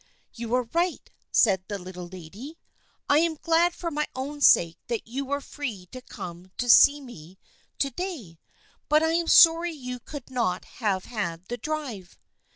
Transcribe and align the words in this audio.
"You 0.33 0.55
are 0.55 0.63
right," 0.73 1.11
said 1.31 1.63
the 1.67 1.77
Little 1.77 2.07
Lady. 2.07 2.57
"I 3.07 3.19
am 3.19 3.35
glad 3.35 3.75
for 3.75 3.91
my 3.91 4.07
own 4.15 4.41
sake 4.41 4.79
that 4.87 5.05
you 5.07 5.25
were 5.25 5.41
free 5.41 5.89
to 5.91 6.01
come 6.01 6.49
to 6.57 6.67
see 6.71 6.99
me 6.99 7.37
to 7.77 7.91
day, 7.91 8.39
but 8.89 9.03
I 9.03 9.11
am 9.11 9.27
sorry 9.27 9.71
you 9.73 9.99
could 9.99 10.31
not 10.31 10.65
have 10.81 11.05
had 11.05 11.45
the 11.49 11.57
drive." 11.57 12.17